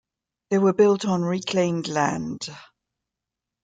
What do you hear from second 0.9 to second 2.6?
on reclaimed land.